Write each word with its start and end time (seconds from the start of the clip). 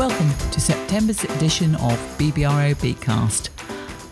Welcome 0.00 0.32
to 0.52 0.60
September's 0.62 1.24
edition 1.24 1.74
of 1.74 1.92
BBRO 2.16 2.74
Beatcast. 2.76 3.50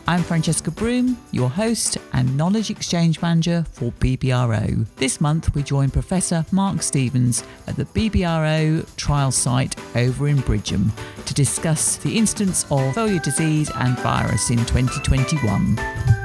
I'm 0.07 0.23
Francesca 0.23 0.71
Broom, 0.71 1.17
your 1.31 1.49
host 1.49 1.97
and 2.13 2.37
Knowledge 2.37 2.69
Exchange 2.69 3.23
Manager 3.23 3.65
for 3.73 3.91
BBRO. 3.93 4.85
This 4.97 5.19
month 5.19 5.55
we 5.55 5.63
join 5.63 5.91
Professor 5.91 6.45
Mark 6.53 6.83
Stevens 6.83 7.43
at 7.67 7.77
the 7.77 7.87
BBRO 7.87 8.85
trial 8.97 9.31
site 9.31 9.77
over 9.97 10.29
in 10.29 10.37
Bridgham 10.43 10.91
to 11.25 11.33
discuss 11.33 11.97
the 11.97 12.19
incidence 12.19 12.65
of 12.65 12.95
foliar 12.95 13.23
disease 13.23 13.71
and 13.75 13.99
virus 14.01 14.51
in 14.51 14.59
2021. 14.59 16.18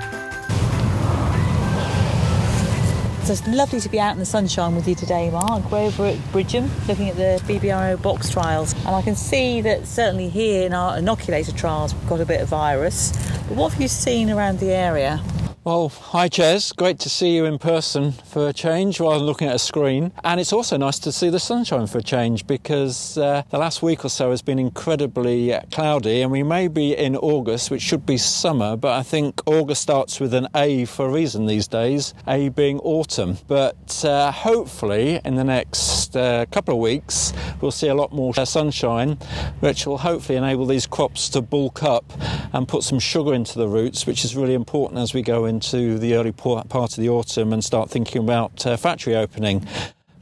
So 3.23 3.31
it's 3.31 3.47
lovely 3.47 3.79
to 3.79 3.87
be 3.87 4.01
out 4.01 4.11
in 4.11 4.19
the 4.19 4.25
sunshine 4.25 4.75
with 4.75 4.85
you 4.85 4.95
today, 4.95 5.29
Mark. 5.31 5.71
We're 5.71 5.85
over 5.85 6.07
at 6.07 6.17
Bridgham 6.33 6.69
looking 6.89 7.07
at 7.07 7.15
the 7.15 7.41
BBRO 7.45 8.01
box 8.01 8.29
trials, 8.29 8.73
and 8.73 8.89
I 8.89 9.01
can 9.01 9.15
see 9.15 9.61
that 9.61 9.87
certainly 9.87 10.27
here 10.27 10.65
in 10.65 10.73
our 10.73 10.97
inoculator 10.97 11.53
trials 11.53 11.95
we've 11.95 12.09
got 12.09 12.19
a 12.19 12.25
bit 12.25 12.41
of 12.41 12.49
virus. 12.49 13.13
But 13.47 13.55
what 13.55 13.71
have 13.71 13.81
you 13.81 13.87
seen 13.87 14.29
around 14.29 14.59
the 14.59 14.71
area? 14.71 15.23
Well, 15.65 15.87
hi, 15.87 16.27
Jez. 16.27 16.75
Great 16.75 16.99
to 16.99 17.09
see 17.09 17.37
you 17.37 17.45
in 17.45 17.57
person 17.57 18.11
for 18.11 18.49
a 18.49 18.53
change 18.53 18.99
rather 18.99 19.19
than 19.19 19.25
looking 19.25 19.47
at 19.47 19.55
a 19.55 19.59
screen. 19.59 20.11
And 20.21 20.41
it's 20.41 20.51
also 20.51 20.75
nice 20.75 20.99
to 20.99 21.11
see 21.13 21.29
the 21.29 21.39
sunshine 21.39 21.87
for 21.87 21.99
a 21.99 22.03
change 22.03 22.45
because 22.45 23.17
uh, 23.17 23.43
the 23.49 23.57
last 23.59 23.81
week 23.81 24.03
or 24.03 24.09
so 24.09 24.31
has 24.31 24.41
been 24.41 24.59
incredibly 24.59 25.57
cloudy, 25.71 26.21
and 26.21 26.33
we 26.33 26.43
may 26.43 26.67
be 26.67 26.97
in 26.97 27.15
August, 27.15 27.71
which 27.71 27.81
should 27.81 28.05
be 28.05 28.17
summer, 28.17 28.75
but 28.75 28.91
I 28.91 29.03
think 29.03 29.39
August 29.45 29.83
starts 29.83 30.19
with 30.19 30.33
an 30.33 30.49
A 30.53 30.83
for 30.83 31.05
a 31.05 31.09
reason 31.09 31.45
these 31.45 31.69
days, 31.69 32.13
A 32.27 32.49
being 32.49 32.79
autumn. 32.79 33.37
But 33.47 34.03
uh, 34.03 34.33
hopefully, 34.33 35.21
in 35.23 35.35
the 35.35 35.45
next 35.45 36.13
uh, 36.17 36.45
couple 36.51 36.73
of 36.73 36.81
weeks, 36.81 37.31
we'll 37.61 37.71
see 37.71 37.87
a 37.87 37.95
lot 37.95 38.11
more 38.11 38.33
sunshine, 38.33 39.11
which 39.61 39.87
will 39.87 39.99
hopefully 39.99 40.37
enable 40.37 40.65
these 40.65 40.85
crops 40.85 41.29
to 41.29 41.41
bulk 41.41 41.83
up 41.83 42.03
and 42.51 42.67
put 42.67 42.83
some 42.83 42.99
sugar 42.99 43.33
into 43.33 43.57
the 43.57 43.69
roots, 43.69 44.05
which 44.05 44.25
is 44.25 44.35
really 44.35 44.55
important 44.55 44.99
as 44.99 45.13
we 45.13 45.21
go 45.21 45.45
into 45.53 45.97
the 45.99 46.15
early 46.15 46.31
part 46.31 46.65
of 46.73 46.95
the 46.95 47.09
autumn 47.09 47.53
and 47.53 47.63
start 47.63 47.89
thinking 47.89 48.23
about 48.23 48.65
uh, 48.65 48.75
factory 48.75 49.15
opening. 49.15 49.65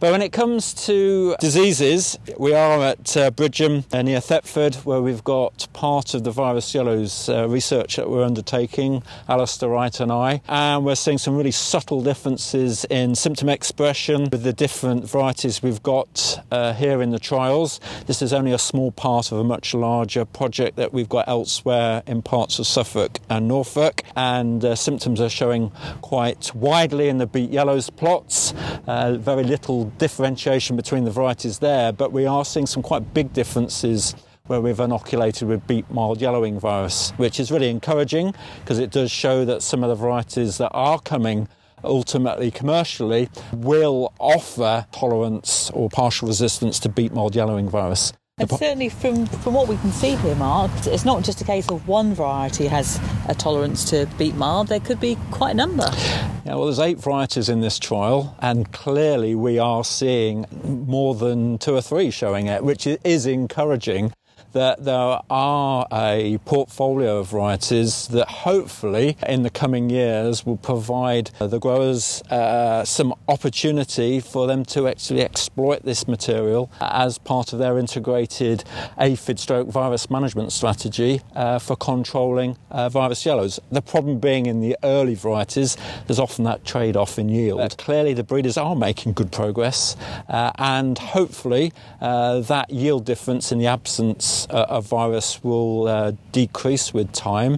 But 0.01 0.13
when 0.13 0.23
it 0.23 0.31
comes 0.31 0.73
to 0.87 1.35
diseases, 1.39 2.17
we 2.39 2.55
are 2.55 2.81
at 2.81 3.15
uh, 3.15 3.29
Bridgham 3.29 3.83
uh, 3.93 4.01
near 4.01 4.19
Thetford, 4.19 4.73
where 4.77 4.99
we've 4.99 5.23
got 5.23 5.67
part 5.73 6.15
of 6.15 6.23
the 6.23 6.31
virus 6.31 6.73
yellows 6.73 7.29
uh, 7.29 7.47
research 7.47 7.97
that 7.97 8.09
we're 8.09 8.23
undertaking, 8.23 9.03
Alistair 9.29 9.69
Wright 9.69 9.99
and 9.99 10.11
I, 10.11 10.41
and 10.49 10.83
we're 10.83 10.95
seeing 10.95 11.19
some 11.19 11.37
really 11.37 11.51
subtle 11.51 12.01
differences 12.01 12.83
in 12.85 13.13
symptom 13.13 13.47
expression 13.47 14.27
with 14.31 14.41
the 14.41 14.53
different 14.53 15.07
varieties 15.07 15.61
we've 15.61 15.83
got 15.83 16.43
uh, 16.49 16.73
here 16.73 17.03
in 17.03 17.11
the 17.11 17.19
trials. 17.19 17.79
This 18.07 18.23
is 18.23 18.33
only 18.33 18.53
a 18.53 18.57
small 18.57 18.91
part 18.91 19.31
of 19.31 19.37
a 19.37 19.43
much 19.43 19.75
larger 19.75 20.25
project 20.25 20.77
that 20.77 20.91
we've 20.91 21.09
got 21.09 21.27
elsewhere 21.27 22.01
in 22.07 22.23
parts 22.23 22.57
of 22.57 22.65
Suffolk 22.65 23.19
and 23.29 23.47
Norfolk, 23.47 24.01
and 24.15 24.65
uh, 24.65 24.73
symptoms 24.73 25.21
are 25.21 25.29
showing 25.29 25.69
quite 26.01 26.55
widely 26.55 27.07
in 27.07 27.19
the 27.19 27.27
beet 27.27 27.51
yellows 27.51 27.91
plots, 27.91 28.55
uh, 28.87 29.15
very 29.19 29.43
little 29.43 29.90
differentiation 29.97 30.75
between 30.75 31.05
the 31.05 31.11
varieties 31.11 31.59
there, 31.59 31.91
but 31.91 32.11
we 32.11 32.25
are 32.25 32.45
seeing 32.45 32.65
some 32.65 32.83
quite 32.83 33.13
big 33.13 33.33
differences 33.33 34.15
where 34.47 34.59
we've 34.59 34.79
inoculated 34.79 35.47
with 35.47 35.65
beet 35.67 35.89
mild 35.91 36.19
yellowing 36.19 36.59
virus, 36.59 37.11
which 37.11 37.39
is 37.39 37.51
really 37.51 37.69
encouraging 37.69 38.33
because 38.59 38.79
it 38.79 38.91
does 38.91 39.11
show 39.11 39.45
that 39.45 39.61
some 39.61 39.83
of 39.83 39.89
the 39.89 39.95
varieties 39.95 40.57
that 40.57 40.69
are 40.73 40.99
coming 40.99 41.47
ultimately 41.83 42.51
commercially 42.51 43.29
will 43.53 44.13
offer 44.19 44.85
tolerance 44.91 45.69
or 45.71 45.89
partial 45.89 46.27
resistance 46.27 46.79
to 46.79 46.89
beet 46.89 47.13
mild 47.13 47.35
yellowing 47.35 47.69
virus. 47.69 48.13
And 48.37 48.49
certainly 48.49 48.89
from, 48.89 49.27
from 49.27 49.53
what 49.53 49.67
we 49.67 49.77
can 49.77 49.91
see 49.91 50.15
here, 50.15 50.35
Mark, 50.35 50.71
it's 50.85 51.05
not 51.05 51.23
just 51.23 51.41
a 51.41 51.43
case 51.43 51.69
of 51.69 51.87
one 51.87 52.13
variety 52.13 52.67
has 52.67 52.99
a 53.29 53.35
tolerance 53.35 53.89
to 53.91 54.07
beet 54.17 54.35
mild, 54.35 54.67
there 54.67 54.79
could 54.79 54.99
be 54.99 55.17
quite 55.29 55.51
a 55.51 55.53
number. 55.53 55.89
Yeah, 56.43 56.55
well, 56.55 56.65
there's 56.65 56.79
eight 56.79 56.97
varieties 56.97 57.49
in 57.49 57.61
this 57.61 57.77
trial, 57.77 58.35
and 58.39 58.71
clearly 58.71 59.35
we 59.35 59.59
are 59.59 59.83
seeing 59.83 60.47
more 60.63 61.13
than 61.13 61.59
two 61.59 61.75
or 61.75 61.81
three 61.81 62.09
showing 62.09 62.47
it, 62.47 62.63
which 62.63 62.87
is 62.87 63.27
encouraging 63.27 64.11
that 64.53 64.83
there 64.83 65.19
are 65.29 65.87
a 65.91 66.37
portfolio 66.45 67.19
of 67.19 67.29
varieties 67.29 68.07
that 68.09 68.27
hopefully 68.27 69.17
in 69.27 69.43
the 69.43 69.49
coming 69.49 69.89
years 69.89 70.45
will 70.45 70.57
provide 70.57 71.31
the 71.39 71.59
growers 71.59 72.21
uh, 72.23 72.83
some 72.83 73.13
opportunity 73.27 74.19
for 74.19 74.47
them 74.47 74.65
to 74.65 74.87
actually 74.87 75.21
exploit 75.21 75.83
this 75.83 76.07
material 76.07 76.71
as 76.81 77.17
part 77.17 77.53
of 77.53 77.59
their 77.59 77.77
integrated 77.77 78.63
aphid 78.97 79.39
stroke 79.39 79.67
virus 79.67 80.09
management 80.09 80.51
strategy 80.51 81.21
uh, 81.35 81.59
for 81.59 81.75
controlling 81.75 82.57
uh, 82.69 82.89
virus 82.89 83.25
yellows. 83.25 83.59
The 83.71 83.81
problem 83.81 84.19
being 84.19 84.45
in 84.45 84.59
the 84.61 84.77
early 84.83 85.15
varieties, 85.15 85.77
there's 86.07 86.19
often 86.19 86.45
that 86.45 86.65
trade 86.65 86.97
off 86.97 87.17
in 87.17 87.29
yield. 87.29 87.77
Clearly, 87.77 88.13
the 88.13 88.23
breeders 88.23 88.57
are 88.57 88.75
making 88.75 89.13
good 89.13 89.31
progress, 89.31 89.95
uh, 90.29 90.51
and 90.57 90.97
hopefully, 90.97 91.71
uh, 92.01 92.41
that 92.41 92.69
yield 92.69 93.05
difference 93.05 93.51
in 93.51 93.59
the 93.59 93.67
absence 93.67 94.40
uh, 94.49 94.65
a 94.69 94.81
virus 94.81 95.43
will 95.43 95.87
uh, 95.87 96.11
decrease 96.31 96.93
with 96.93 97.11
time, 97.11 97.57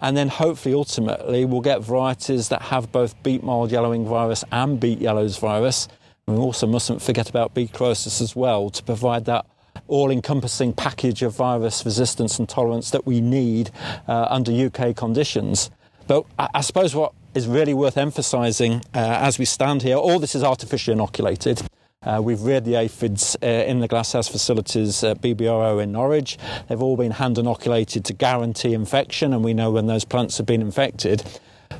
and 0.00 0.16
then 0.16 0.28
hopefully 0.28 0.74
ultimately 0.74 1.44
we'll 1.44 1.60
get 1.60 1.82
varieties 1.82 2.48
that 2.48 2.62
have 2.62 2.90
both 2.92 3.20
beet 3.22 3.42
mild 3.42 3.70
yellowing 3.70 4.06
virus 4.06 4.44
and 4.52 4.80
beet 4.80 5.00
yellows 5.00 5.38
virus. 5.38 5.88
we 6.26 6.36
also 6.36 6.66
mustn't 6.66 7.02
forget 7.02 7.28
about 7.28 7.54
beet 7.54 7.72
chlorosis 7.72 8.20
as 8.20 8.34
well 8.34 8.70
to 8.70 8.82
provide 8.82 9.24
that 9.26 9.46
all 9.88 10.10
encompassing 10.10 10.72
package 10.72 11.22
of 11.22 11.36
virus 11.36 11.84
resistance 11.84 12.38
and 12.38 12.48
tolerance 12.48 12.90
that 12.90 13.06
we 13.06 13.20
need 13.20 13.70
uh, 14.08 14.26
under 14.30 14.50
UK 14.52 14.96
conditions. 14.96 15.70
But 16.06 16.24
I, 16.38 16.48
I, 16.54 16.60
suppose 16.60 16.94
what 16.94 17.12
is 17.34 17.46
really 17.46 17.74
worth 17.74 17.98
emphasising 17.98 18.76
uh, 18.94 18.98
as 19.20 19.38
we 19.38 19.44
stand 19.44 19.82
here, 19.82 19.96
all 19.96 20.18
this 20.18 20.34
is 20.34 20.42
artificially 20.42 20.92
inoculated. 20.92 21.62
Uh, 22.04 22.20
we've 22.22 22.42
reared 22.42 22.64
the 22.64 22.74
aphids 22.74 23.36
uh, 23.42 23.46
in 23.46 23.80
the 23.80 23.88
glasshouse 23.88 24.28
facilities 24.28 25.02
at 25.02 25.20
BBRO 25.20 25.82
in 25.82 25.92
Norwich. 25.92 26.38
They've 26.68 26.82
all 26.82 26.96
been 26.96 27.12
hand 27.12 27.38
inoculated 27.38 28.04
to 28.06 28.12
guarantee 28.12 28.74
infection, 28.74 29.32
and 29.32 29.42
we 29.42 29.54
know 29.54 29.70
when 29.70 29.86
those 29.86 30.04
plants 30.04 30.36
have 30.38 30.46
been 30.46 30.60
infected. 30.60 31.22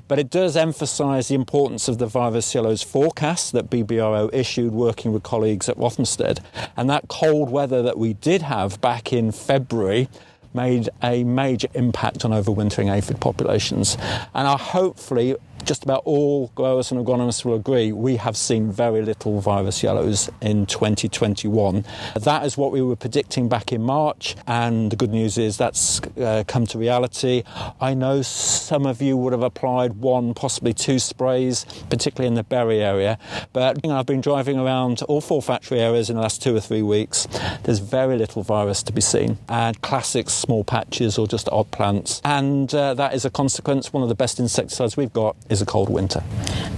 But 0.09 0.19
it 0.19 0.31
does 0.31 0.57
emphasise 0.57 1.29
the 1.29 1.35
importance 1.35 1.89
of 1.89 1.99
the 1.99 2.07
virus 2.07 2.55
yellows 2.55 2.83
forecast 2.83 3.53
that 3.53 3.71
BBRO 3.71 4.33
issued 4.33 4.73
working 4.73 5.13
with 5.13 5.23
colleagues 5.23 5.69
at 5.69 5.77
Rothamsted. 5.77 6.41
And 6.77 6.91
that 6.91 7.09
cold 7.09 7.51
weather 7.51 7.83
that 7.83 7.99
we 7.99 8.15
did 8.15 8.43
have 8.43 8.81
back 8.81 9.13
in 9.13 9.31
February 9.33 10.09
made 10.53 10.89
a 11.03 11.25
major 11.25 11.69
impact 11.75 12.25
on 12.25 12.31
overwintering 12.31 12.91
aphid 12.91 13.21
populations. 13.21 13.97
And 14.35 14.47
are 14.47 14.59
hopefully 14.59 15.37
just 15.65 15.83
about 15.83 16.03
all 16.05 16.49
growers 16.55 16.93
and 16.93 17.05
agronomists 17.05 17.45
will 17.45 17.55
agree 17.55 17.93
we 17.93 18.17
have 18.17 18.37
seen 18.37 18.71
very 18.71 19.03
little 19.03 19.41
virus 19.41 19.83
yellows 19.83 20.31
in 20.41 20.67
2021. 20.67 21.85
That 22.17 22.45
is 22.45 22.57
what 22.57 22.71
we 22.71 22.83
were 22.83 22.97
predicting 22.97 23.49
back 23.49 23.73
in 23.73 23.83
March, 23.83 24.37
and 24.47 24.91
the 24.91 24.97
good 24.97 25.11
news 25.11 25.39
is 25.39 25.57
that's 25.57 26.01
uh, 26.21 26.45
come 26.47 26.67
to 26.67 26.79
reality. 26.79 27.43
I 27.81 27.95
know 27.95 28.23
some 28.23 28.87
of 28.87 29.01
you 29.01 29.17
would 29.17 29.33
have 29.33 29.43
applied 29.43 29.95
one, 29.95 30.35
possibly 30.35 30.75
two 30.75 30.99
sprays, 30.99 31.65
particularly 31.89 32.29
in 32.29 32.35
the 32.35 32.45
Bury 32.45 32.83
area, 32.83 33.19
but 33.53 33.81
you 33.83 33.91
know, 33.91 33.97
I've 33.99 34.07
been 34.07 34.21
driving 34.21 34.59
around 34.59 35.03
all 35.03 35.21
four 35.21 35.43
factory 35.43 35.81
areas 35.81 36.11
in 36.11 36.17
the 36.17 36.23
last 36.23 36.43
two 36.43 36.55
or 36.55 36.61
three 36.61 36.83
weeks. 36.83 37.27
There's 37.63 37.79
very 37.79 38.19
little 38.19 38.43
virus 38.43 38.83
to 38.85 38.93
be 38.93 39.01
seen, 39.01 39.39
and 39.49 39.81
classic 39.81 40.29
small 40.29 40.65
patches 40.65 41.19
or 41.19 41.27
just 41.27 41.49
odd 41.49 41.71
plants, 41.71 42.21
and 42.25 42.73
uh, 42.75 42.95
that 42.95 43.15
is 43.15 43.25
a 43.25 43.31
consequence. 43.31 43.93
One 43.93 44.03
of 44.03 44.09
the 44.09 44.15
best 44.15 44.39
insecticides 44.39 44.97
we've 44.97 45.13
got 45.13 45.37
is 45.55 45.63
a 45.63 45.67
cold 45.67 45.89
winter. 45.89 46.23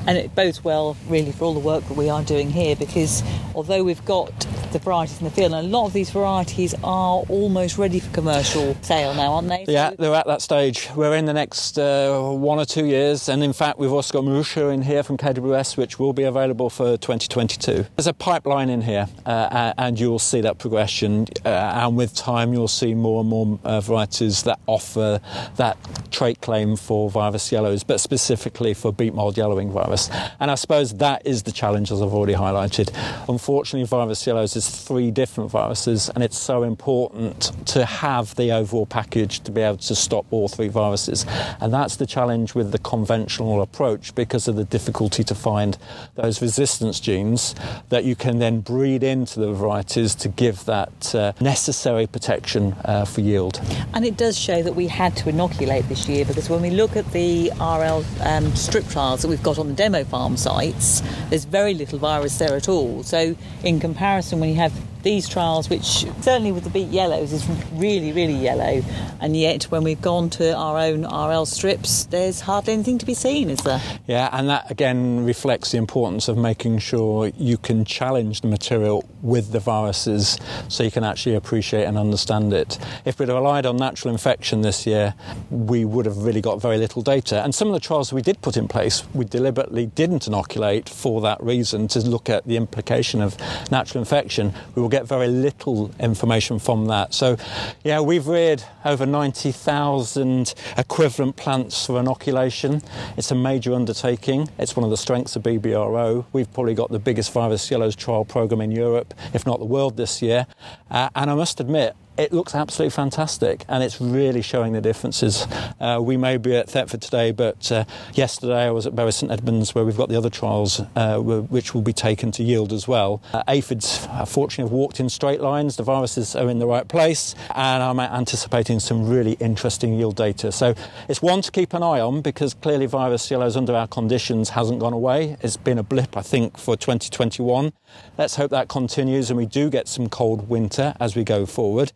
And 0.07 0.17
it 0.17 0.35
bodes 0.35 0.63
well, 0.63 0.97
really, 1.09 1.33
for 1.33 1.47
all 1.47 1.55
the 1.55 1.61
work 1.61 1.85
that 1.89 1.97
we 1.97 2.09
are 2.09 2.23
doing 2.23 2.51
here 2.51 2.77
because 2.77 3.25
although 3.55 3.83
we've 3.83 4.05
got 4.05 4.47
the 4.79 4.85
varieties 4.85 5.19
in 5.19 5.25
the 5.25 5.31
field, 5.31 5.53
and 5.53 5.67
a 5.67 5.69
lot 5.69 5.87
of 5.87 5.93
these 5.93 6.11
varieties 6.11 6.75
are 6.85 7.25
almost 7.29 7.79
ready 7.79 7.99
for 7.99 8.13
commercial 8.13 8.77
sale 8.83 9.15
now, 9.15 9.35
aren't 9.35 9.49
they? 9.49 9.65
Yeah, 9.67 9.93
they're 9.99 10.15
at 10.15 10.27
that 10.27 10.43
stage. 10.43 10.89
We're 10.95 11.15
in 11.15 11.25
the 11.25 11.33
next 11.33 11.79
uh, 11.79 12.21
one 12.21 12.59
or 12.59 12.67
two 12.67 12.85
years, 12.85 13.29
and 13.29 13.43
in 13.43 13.53
fact, 13.53 13.79
we've 13.79 13.93
also 13.93 14.21
got 14.21 14.29
Maruscha 14.29 14.73
in 14.73 14.83
here 14.83 15.03
from 15.03 15.17
KWS, 15.17 15.77
which 15.77 15.99
will 15.99 16.13
be 16.13 16.25
available 16.25 16.69
for 16.69 16.97
2022. 16.99 17.87
There's 17.97 18.07
a 18.07 18.13
pipeline 18.13 18.69
in 18.69 18.83
here, 18.83 19.09
uh, 19.25 19.73
and 19.79 19.99
you'll 19.99 20.19
see 20.19 20.43
that 20.43 20.59
progression, 20.59 21.27
uh, 21.45 21.49
and 21.49 21.97
with 21.97 22.15
time, 22.15 22.53
you'll 22.53 22.69
see 22.69 22.95
more 22.95 23.21
and 23.21 23.29
more 23.29 23.59
uh, 23.65 23.81
varieties 23.81 24.43
that 24.43 24.59
offer 24.67 25.21
that 25.57 25.79
trait 26.11 26.41
claim 26.41 26.77
for 26.77 27.09
virus 27.09 27.51
yellows, 27.51 27.83
but 27.83 28.01
specifically 28.01 28.75
for 28.75 28.93
beet 28.93 29.15
mild 29.15 29.39
yellowing 29.39 29.71
virus. 29.71 30.11
And 30.39 30.51
I 30.51 30.55
suppose 30.55 30.95
that 30.95 31.27
is 31.27 31.45
the 31.45 31.53
challenge, 31.53 31.91
as 31.91 32.03
I've 32.03 32.13
already 32.13 32.35
highlighted. 32.35 32.91
Unfortunately, 33.29 33.87
virus 33.87 34.27
yellows 34.27 34.55
is 34.57 34.66
three 34.69 35.11
different 35.11 35.51
viruses, 35.51 36.09
and 36.11 36.23
it's 36.23 36.39
so 36.39 36.63
important 36.63 37.53
to 37.67 37.85
have 37.85 38.35
the 38.37 38.53
overall 38.53 38.87
package 38.87 39.41
to 39.41 39.51
be 39.51 39.61
able 39.61 39.79
to 39.79 39.95
stop 39.95 40.27
all 40.31 40.49
three 40.49 40.69
viruses. 40.69 41.27
And 41.61 41.73
that's 41.73 41.97
the 41.97 42.07
challenge 42.07 42.55
with 42.55 42.73
the 42.73 42.79
conventional 42.79 43.63
approach 43.63 44.15
because 44.15 44.49
of 44.49 44.57
the 44.57 44.65
difficulty 44.65 45.25
to 45.25 45.35
find 45.35 45.79
those 46.15 46.41
resistance 46.43 47.01
genes 47.01 47.55
that 47.89 48.05
you 48.05 48.17
can 48.17 48.39
then 48.39 48.61
breed 48.61 49.03
into 49.03 49.41
the 49.41 49.53
varieties 49.53 50.15
to 50.17 50.29
give 50.29 50.65
that 50.65 51.15
uh, 51.15 51.33
necessary 51.41 52.07
protection 52.07 52.75
uh, 52.85 53.05
for 53.05 53.21
yield. 53.21 53.61
And 53.95 54.05
it 54.05 54.17
does 54.17 54.39
show 54.39 54.63
that 54.63 54.75
we 54.75 54.87
had 54.87 55.17
to 55.19 55.29
inoculate 55.29 55.89
this 55.89 56.09
year 56.09 56.25
because 56.25 56.49
when 56.49 56.63
we 56.63 56.71
look 56.71 56.97
at 56.97 57.11
the 57.13 57.51
RL 57.61 58.05
um, 58.23 58.55
strip 58.55 58.87
trials 58.89 59.23
that 59.23 59.29
we've 59.29 59.43
got 59.43 59.59
on 59.59 59.69
the 59.69 59.75
demo 59.75 60.05
farm 60.05 60.37
sites, 60.37 61.03
there's 61.31 61.45
very 61.45 61.75
little 61.75 61.99
virus 61.99 62.39
there 62.39 62.55
at 62.55 62.69
all. 62.69 63.03
So, 63.03 63.37
in 63.65 63.81
comparison, 63.81 64.41
you 64.47 64.55
have 64.55 64.73
these 65.07 65.29
trials, 65.29 65.71
which 65.71 66.05
certainly 66.21 66.51
with 66.51 66.65
the 66.65 66.71
beet 66.71 66.89
yellows 66.89 67.33
is 67.33 67.49
really, 67.75 68.11
really 68.13 68.35
yellow, 68.35 68.83
and 69.21 69.37
yet 69.37 69.63
when 69.71 69.85
we've 69.85 70.03
gone 70.03 70.29
to 70.29 70.53
our 70.53 70.77
own 70.79 71.05
RL 71.05 71.47
strips, 71.47 72.07
there's 72.07 72.41
hardly 72.41 72.73
anything 72.73 72.99
to 72.99 73.07
be 73.07 73.15
seen, 73.15 73.49
is 73.49 73.61
there? 73.61 73.81
Yeah, 74.09 74.29
and 74.33 74.49
that 74.49 74.69
again 74.69 75.25
reflects 75.25 75.71
the 75.71 75.79
importance 75.79 76.27
of 76.27 76.37
making 76.37 76.81
sure 76.81 77.31
you 77.37 77.57
can 77.57 77.85
challenge 77.85 78.41
the 78.41 78.49
material 78.49 79.09
with 79.23 79.53
the 79.53 79.61
viruses 79.61 80.39
so 80.69 80.83
you 80.83 80.91
can 80.91 81.05
actually 81.05 81.37
appreciate 81.37 81.85
and 81.85 81.97
understand 81.97 82.53
it. 82.53 82.77
If 83.05 83.21
we'd 83.21 83.29
relied 83.29 83.65
on 83.65 83.77
natural 83.77 84.13
infection 84.13 84.63
this 84.63 84.89
year, 84.89 85.15
we 85.51 85.85
would 85.85 86.07
have 86.07 86.19
really 86.25 86.41
got 86.41 86.61
very 86.61 86.79
little 86.79 87.03
data. 87.03 87.45
And 87.45 87.55
some 87.55 87.69
of 87.69 87.75
the 87.75 87.81
trials 87.81 88.13
we 88.13 88.23
did 88.23 88.43
put 88.43 88.57
in 88.57 88.67
place, 88.67 89.05
we 89.15 89.25
deliberately 89.25 89.87
didn't 89.87 90.27
inoculate 90.27 90.89
for 90.89 91.21
that 91.21 91.41
reason 91.41 91.87
to 91.89 92.01
look 92.01 92.29
at 92.29 92.45
the 92.47 92.57
implication 92.57 93.21
of 93.23 93.39
natural 93.71 94.01
infection. 94.01 94.53
We 94.75 94.83
will 94.83 94.96
get 94.97 95.07
very 95.07 95.29
little 95.29 95.91
information 96.01 96.59
from 96.59 96.87
that. 96.87 97.13
So, 97.13 97.37
yeah, 97.85 98.01
we've 98.01 98.27
reared 98.27 98.65
over 98.83 99.05
90,000 99.05 100.55
equivalent 100.79 101.37
plants 101.37 101.85
for 101.85 102.01
inoculation. 102.01 102.81
It's 103.19 103.31
a 103.31 103.35
major 103.35 103.75
undertaking. 103.75 104.49
It's 104.59 104.75
one 104.75 104.85
of 104.85 104.91
the 104.91 104.97
strengths 104.97 105.37
of 105.37 105.43
BBRO. 105.43 106.25
We've 106.33 106.51
probably 106.51 106.75
got 106.75 106.91
the 106.91 106.99
biggest 106.99 107.31
virus 107.33 107.71
yellows 107.71 107.95
trial 107.95 108.25
program 108.25 108.63
in 108.63 108.71
Europe, 108.71 109.13
if 109.35 109.45
not 109.45 109.59
the 109.59 109.67
world, 109.67 109.99
this 109.99 110.23
year. 110.23 110.47
Uh, 110.91 111.11
and 111.15 111.31
I 111.31 111.35
must 111.35 111.61
admit, 111.61 111.95
it 112.19 112.33
looks 112.33 112.55
absolutely 112.55 112.91
fantastic 112.91 113.65
and 113.69 113.83
it's 113.83 114.01
really 114.01 114.43
showing 114.43 114.73
the 114.73 114.81
differences. 114.81 115.47
Uh, 115.81 115.99
we 116.01 116.17
may 116.17 116.37
be 116.37 116.57
at 116.57 116.69
Thetford 116.69 117.03
today, 117.03 117.31
but 117.31 117.71
uh, 117.71 117.85
yesterday 118.15 118.67
I 118.67 118.71
was 118.71 118.87
at 118.87 118.97
Bury 118.97 119.13
St 119.13 119.31
Edmunds 119.31 119.75
where 119.75 119.85
we've 119.85 119.97
got 119.97 120.09
the 120.09 120.17
other 120.17 120.31
trials 120.31 120.81
uh, 120.95 121.19
which 121.19 121.75
will 121.75 121.83
be 121.83 121.93
taken 121.93 122.31
to 122.33 122.43
yield 122.43 122.73
as 122.73 122.89
well. 122.89 123.23
Uh, 123.33 123.43
aphids, 123.49 124.07
fortunately, 124.27 124.65
have 124.65 124.73
walked 124.73 125.01
in 125.01 125.09
straight 125.09 125.41
lines. 125.41 125.77
The 125.77 125.83
viruses 125.83 126.35
are 126.35 126.49
in 126.49 126.59
the 126.59 126.67
right 126.67 126.89
place 126.89 127.35
and 127.55 127.83
I'm 127.83 128.01
anticipating 128.01 128.81
some 128.81 129.09
really 129.09 129.33
interesting 129.33 129.95
yield 129.95 130.17
data. 130.17 130.53
So 130.53 130.75
it's 131.09 131.21
one 131.21 131.43
to 131.43 131.51
keep 131.51 131.75
an 131.75 131.83
eye 131.83 132.01
on 132.01 132.23
because 132.23 132.55
clearly 132.55 132.87
virus 132.87 133.31
yellows 133.31 133.57
under 133.57 133.75
our 133.75 133.87
conditions 133.87 134.51
hasn't 134.51 134.81
gone 134.81 134.93
away. 134.93 135.37
It's 135.43 135.57
been 135.57 135.79
a 135.79 135.83
blip, 135.83 136.17
I 136.17 136.23
think, 136.23 136.57
for 136.57 136.77
2021. 136.77 137.73
Let's 138.17 138.37
hope 138.37 138.51
that 138.53 138.69
continues 138.69 139.31
and 139.31 139.37
we 139.37 139.47
do 139.47 139.69
get 139.69 139.89
some 139.89 140.09
cold 140.09 140.49
winter 140.49 140.95
as 140.99 141.15
we 141.15 141.25
go 141.25 141.45
forward 141.45 141.93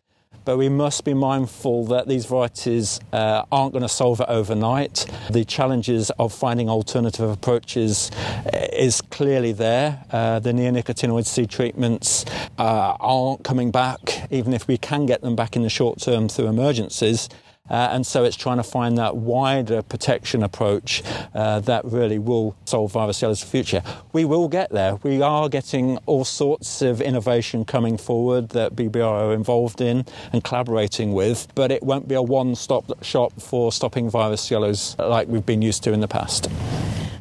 but 0.50 0.56
we 0.56 0.68
must 0.68 1.04
be 1.04 1.14
mindful 1.14 1.84
that 1.84 2.08
these 2.08 2.26
varieties 2.26 2.98
uh, 3.12 3.44
aren't 3.52 3.72
going 3.72 3.84
to 3.84 3.88
solve 3.88 4.18
it 4.18 4.26
overnight. 4.28 5.06
The 5.30 5.44
challenges 5.44 6.10
of 6.18 6.32
finding 6.32 6.68
alternative 6.68 7.30
approaches 7.30 8.10
uh, 8.52 8.66
is 8.72 9.00
clearly 9.00 9.52
there. 9.52 10.04
Uh, 10.10 10.40
the 10.40 10.50
neonicotinoid 10.50 11.24
seed 11.24 11.50
treatments 11.50 12.24
uh, 12.58 12.96
aren't 12.98 13.44
coming 13.44 13.70
back, 13.70 14.26
even 14.32 14.52
if 14.52 14.66
we 14.66 14.76
can 14.76 15.06
get 15.06 15.20
them 15.20 15.36
back 15.36 15.54
in 15.54 15.62
the 15.62 15.70
short 15.70 16.00
term 16.00 16.28
through 16.28 16.48
emergencies. 16.48 17.28
Uh, 17.70 17.88
and 17.92 18.06
so 18.06 18.24
it's 18.24 18.36
trying 18.36 18.56
to 18.56 18.62
find 18.62 18.98
that 18.98 19.16
wider 19.16 19.82
protection 19.82 20.42
approach 20.42 21.02
uh, 21.34 21.60
that 21.60 21.84
really 21.84 22.18
will 22.18 22.56
solve 22.64 22.92
virus 22.92 23.22
yellows 23.22 23.40
for 23.40 23.46
the 23.46 23.50
future. 23.50 23.82
We 24.12 24.24
will 24.24 24.48
get 24.48 24.70
there. 24.70 24.96
We 24.96 25.22
are 25.22 25.48
getting 25.48 25.98
all 26.06 26.24
sorts 26.24 26.82
of 26.82 27.00
innovation 27.00 27.64
coming 27.64 27.96
forward 27.96 28.50
that 28.50 28.74
BBR 28.74 29.04
are 29.04 29.32
involved 29.32 29.80
in 29.80 30.04
and 30.32 30.42
collaborating 30.42 31.12
with, 31.12 31.46
but 31.54 31.70
it 31.70 31.82
won't 31.82 32.08
be 32.08 32.14
a 32.14 32.22
one 32.22 32.54
stop 32.54 33.04
shop 33.04 33.32
for 33.40 33.72
stopping 33.72 34.10
virus 34.10 34.50
yellows 34.50 34.96
like 34.98 35.28
we've 35.28 35.46
been 35.46 35.62
used 35.62 35.82
to 35.84 35.92
in 35.92 36.00
the 36.00 36.08
past. 36.08 36.48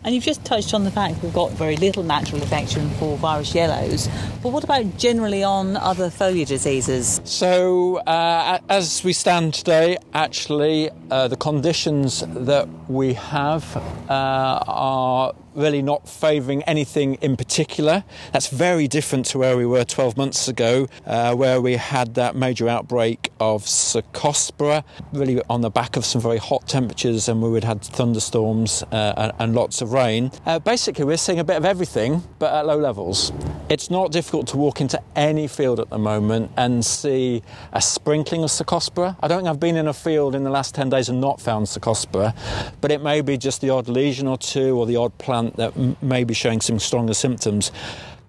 And 0.09 0.15
you've 0.15 0.23
just 0.23 0.43
touched 0.43 0.73
on 0.73 0.85
the 0.85 0.89
fact 0.89 1.21
we've 1.21 1.31
got 1.31 1.51
very 1.51 1.75
little 1.75 2.01
natural 2.01 2.41
infection 2.41 2.89
for 2.95 3.15
virus 3.17 3.53
yellows, 3.53 4.07
but 4.41 4.51
what 4.51 4.63
about 4.63 4.97
generally 4.97 5.43
on 5.43 5.77
other 5.77 6.09
foliar 6.09 6.47
diseases? 6.47 7.21
So, 7.25 7.97
uh, 7.97 8.57
as 8.69 9.03
we 9.03 9.13
stand 9.13 9.53
today, 9.53 9.99
actually, 10.15 10.89
uh, 11.11 11.27
the 11.27 11.37
conditions 11.37 12.23
that 12.27 12.67
we 12.89 13.13
have 13.13 13.63
uh, 14.09 14.63
are 14.65 15.35
really 15.55 15.81
not 15.81 16.07
favouring 16.07 16.63
anything 16.63 17.15
in 17.15 17.37
particular. 17.37 18.03
That's 18.33 18.47
very 18.47 18.87
different 18.87 19.25
to 19.27 19.37
where 19.37 19.57
we 19.57 19.65
were 19.65 19.83
12 19.83 20.17
months 20.17 20.47
ago, 20.47 20.87
uh, 21.05 21.35
where 21.35 21.61
we 21.61 21.73
had 21.73 22.15
that 22.15 22.35
major 22.35 22.67
outbreak 22.67 23.31
of 23.39 23.63
Cercospora, 23.63 24.83
really 25.13 25.41
on 25.49 25.61
the 25.61 25.69
back 25.69 25.95
of 25.95 26.05
some 26.05 26.21
very 26.21 26.37
hot 26.37 26.67
temperatures, 26.67 27.29
and 27.29 27.41
we 27.41 27.49
would 27.49 27.63
had 27.63 27.81
thunderstorms 27.81 28.83
uh, 28.91 29.13
and, 29.17 29.31
and, 29.39 29.55
lots 29.55 29.81
of 29.81 29.93
rain. 29.93 30.31
Uh, 30.45 30.59
basically, 30.59 31.05
we're 31.05 31.17
seeing 31.17 31.39
a 31.39 31.43
bit 31.43 31.57
of 31.57 31.65
everything, 31.65 32.23
but 32.39 32.53
at 32.53 32.65
low 32.65 32.77
levels. 32.77 33.31
It's 33.69 33.89
not 33.89 34.11
difficult 34.11 34.47
to 34.47 34.57
walk 34.57 34.81
into 34.81 35.01
any 35.15 35.47
field 35.47 35.79
at 35.79 35.89
the 35.89 35.97
moment 35.97 36.51
and 36.57 36.83
see 36.85 37.43
a 37.71 37.81
sprinkling 37.81 38.43
of 38.43 38.49
Cercospora. 38.49 39.15
I 39.21 39.27
don't 39.27 39.39
think 39.39 39.49
I've 39.49 39.59
been 39.59 39.75
in 39.75 39.87
a 39.87 39.93
field 39.93 40.35
in 40.35 40.43
the 40.43 40.49
last 40.49 40.75
10 40.75 40.89
days 40.89 41.09
and 41.09 41.21
not 41.21 41.39
found 41.39 41.67
Cercospora, 41.67 42.35
but 42.81 42.91
it 42.91 43.01
may 43.01 43.21
be 43.21 43.37
just 43.37 43.61
the 43.61 43.69
odd 43.69 43.87
lesion 43.87 44.27
or 44.27 44.37
two 44.37 44.77
or 44.77 44.85
the 44.85 44.95
odd 44.95 45.17
plant 45.17 45.38
plant 45.39 45.55
that 45.57 46.03
may 46.03 46.23
be 46.23 46.33
showing 46.33 46.61
some 46.61 46.79
stronger 46.79 47.13
symptoms. 47.13 47.71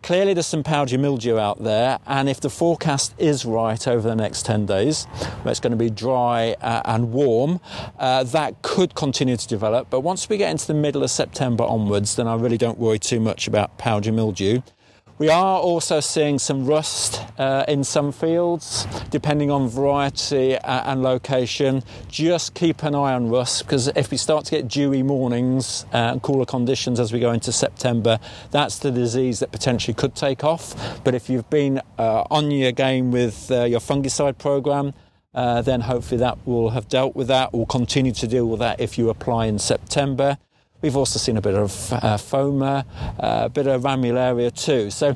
Clearly, 0.03 0.33
there's 0.33 0.47
some 0.47 0.62
powdery 0.62 0.97
mildew 0.97 1.39
out 1.39 1.62
there, 1.62 1.99
and 2.07 2.27
if 2.27 2.41
the 2.41 2.49
forecast 2.49 3.15
is 3.19 3.45
right 3.45 3.87
over 3.87 4.09
the 4.09 4.17
next 4.17 4.47
10 4.47 4.65
days, 4.65 5.05
where 5.43 5.51
it's 5.51 5.61
going 5.61 5.73
to 5.73 5.77
be 5.77 5.91
dry 5.91 6.57
uh, 6.62 6.81
and 6.87 7.12
warm, 7.12 7.61
uh, 7.99 8.25
that 8.25 8.62
could 8.62 8.95
continue 8.95 9.37
to 9.37 9.47
develop. 9.47 9.91
But 9.91 10.01
once 10.01 10.27
we 10.27 10.39
get 10.39 10.51
into 10.51 10.67
the 10.67 10.75
middle 10.75 11.03
of 11.03 11.11
September 11.11 11.65
onwards, 11.65 12.17
then 12.17 12.27
I 12.27 12.37
really 12.37 12.57
don't 12.57 12.79
worry 12.79 12.99
too 12.99 13.21
much 13.21 13.47
about 13.47 13.77
powdery 13.77 14.12
mildew. 14.12 14.62
We 15.21 15.29
are 15.29 15.61
also 15.61 16.01
seeing 16.01 16.39
some 16.39 16.65
rust 16.65 17.23
uh, 17.39 17.67
in 17.69 17.85
some 17.85 18.11
fields, 18.11 18.87
depending 19.11 19.51
on 19.51 19.69
variety 19.69 20.57
and 20.57 21.03
location. 21.03 21.83
Just 22.09 22.55
keep 22.55 22.83
an 22.83 22.95
eye 22.95 23.13
on 23.13 23.29
rust 23.29 23.67
because 23.67 23.89
if 23.89 24.11
we 24.11 24.17
start 24.17 24.47
to 24.47 24.53
get 24.53 24.67
dewy 24.67 25.03
mornings 25.03 25.85
uh, 25.93 26.13
and 26.13 26.23
cooler 26.23 26.47
conditions 26.47 26.99
as 26.99 27.13
we 27.13 27.21
go 27.21 27.33
into 27.33 27.53
September, 27.53 28.19
that's 28.51 28.79
the 28.79 28.91
disease 28.91 29.41
that 29.41 29.53
potentially 29.53 29.93
could 29.93 30.15
take 30.15 30.43
off. 30.43 31.05
But 31.05 31.15
if 31.15 31.29
you've 31.29 31.51
been 31.51 31.83
uh, 31.99 32.25
on 32.31 32.51
your 32.51 32.73
game 32.73 33.11
with 33.11 33.51
uh, 33.51 33.65
your 33.65 33.81
fungicide 33.81 34.39
program, 34.39 34.95
uh, 35.35 35.61
then 35.61 35.83
hopefully 35.83 36.17
that 36.21 36.39
will 36.47 36.71
have 36.71 36.89
dealt 36.89 37.15
with 37.15 37.29
that. 37.29 37.53
We'll 37.53 37.67
continue 37.67 38.12
to 38.12 38.27
deal 38.27 38.49
with 38.49 38.61
that 38.61 38.81
if 38.81 38.97
you 38.97 39.11
apply 39.11 39.49
in 39.49 39.59
September. 39.59 40.39
We've 40.83 40.97
also 40.97 41.19
seen 41.19 41.37
a 41.37 41.43
bit 41.43 41.55
of 41.55 41.93
uh, 41.93 42.17
Phoma, 42.17 42.87
uh, 43.19 43.43
a 43.45 43.49
bit 43.49 43.67
of 43.67 43.83
ramularia 43.83 44.51
too. 44.55 44.91
So 44.91 45.15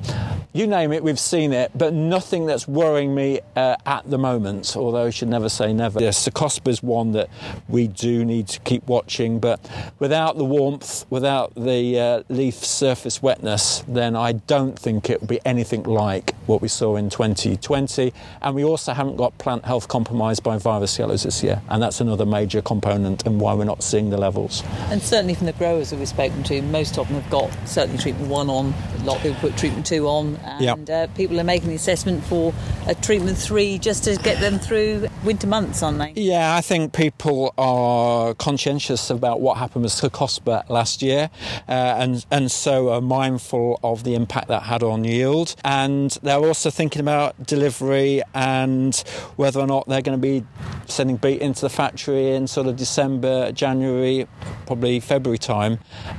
you 0.52 0.66
name 0.66 0.92
it, 0.92 1.02
we've 1.02 1.18
seen 1.18 1.52
it, 1.52 1.72
but 1.74 1.94
nothing 1.94 2.46
that's 2.46 2.68
worrying 2.68 3.14
me 3.14 3.40
uh, 3.56 3.76
at 3.86 4.08
the 4.08 4.18
moment, 4.18 4.76
although 4.76 5.06
I 5.06 5.10
should 5.10 5.28
never 5.28 5.48
say 5.48 5.72
never. 5.72 6.00
Yeah, 6.00 6.10
is 6.10 6.82
one 6.82 7.12
that 7.12 7.30
we 7.68 7.88
do 7.88 8.24
need 8.24 8.48
to 8.48 8.60
keep 8.60 8.86
watching, 8.86 9.38
but 9.38 9.58
without 9.98 10.36
the 10.36 10.44
warmth, 10.44 11.06
without 11.10 11.54
the 11.54 11.98
uh, 11.98 12.22
leaf 12.28 12.56
surface 12.56 13.22
wetness, 13.22 13.82
then 13.88 14.16
I 14.16 14.32
don't 14.32 14.78
think 14.78 15.08
it 15.08 15.20
will 15.20 15.28
be 15.28 15.40
anything 15.44 15.84
like 15.84 16.33
what 16.46 16.62
we 16.62 16.68
saw 16.68 16.96
in 16.96 17.10
2020. 17.10 18.12
And 18.42 18.54
we 18.54 18.64
also 18.64 18.92
haven't 18.92 19.16
got 19.16 19.36
plant 19.38 19.64
health 19.64 19.88
compromised 19.88 20.42
by 20.42 20.58
virus 20.58 20.98
yellows 20.98 21.22
this 21.24 21.42
year, 21.42 21.62
and 21.68 21.82
that's 21.82 22.00
another 22.00 22.26
major 22.26 22.62
component 22.62 23.26
and 23.26 23.40
why 23.40 23.54
we're 23.54 23.64
not 23.64 23.82
seeing 23.82 24.10
the 24.10 24.16
levels. 24.16 24.62
And 24.90 25.02
certainly 25.02 25.34
from 25.34 25.46
the 25.46 25.52
growers 25.54 25.90
that 25.90 25.98
we've 25.98 26.08
spoken 26.08 26.42
to, 26.44 26.62
most 26.62 26.98
of 26.98 27.08
them 27.08 27.20
have 27.20 27.30
got 27.30 27.50
certainly 27.68 27.98
treatment 27.98 28.28
one 28.28 28.48
on, 28.48 28.74
a 29.00 29.04
lot 29.04 29.16
of 29.16 29.22
people 29.22 29.40
put 29.40 29.56
treatment 29.56 29.86
two 29.86 30.06
on, 30.06 30.36
and 30.36 30.88
yep. 30.88 31.10
uh, 31.10 31.12
people 31.14 31.38
are 31.40 31.44
making 31.44 31.68
the 31.68 31.74
assessment 31.74 32.24
for 32.24 32.52
a 32.86 32.94
treatment 32.94 33.36
three 33.36 33.78
just 33.78 34.04
to 34.04 34.16
get 34.16 34.40
them 34.40 34.58
through 34.58 35.08
winter 35.24 35.46
months, 35.46 35.82
aren't 35.82 35.98
they? 35.98 36.12
Yeah, 36.20 36.54
I 36.56 36.60
think 36.60 36.92
people 36.92 37.54
are 37.58 38.34
conscientious 38.34 39.10
about 39.10 39.40
what 39.40 39.58
happened 39.58 39.84
with 39.84 39.92
Cercospora 39.92 40.68
last 40.68 41.02
year, 41.02 41.30
uh, 41.68 41.72
and 41.72 42.24
and 42.30 42.50
so 42.50 42.92
are 42.92 43.00
mindful 43.00 43.80
of 43.82 44.04
the 44.04 44.14
impact 44.14 44.48
that 44.48 44.64
had 44.64 44.82
on 44.82 45.04
yield, 45.04 45.54
and 45.64 46.16
they're 46.40 46.48
also 46.48 46.70
thinking 46.70 47.00
about 47.00 47.46
delivery 47.46 48.22
and 48.34 48.96
whether 49.36 49.60
or 49.60 49.66
not 49.66 49.88
they're 49.88 50.02
going 50.02 50.20
to 50.20 50.22
be 50.22 50.44
sending 50.86 51.16
beet 51.16 51.40
into 51.40 51.60
the 51.60 51.70
factory 51.70 52.32
in 52.32 52.46
sort 52.46 52.66
of 52.66 52.76
December, 52.76 53.52
January, 53.52 54.26
probably 54.66 55.00
February 55.00 55.38
time, 55.38 55.78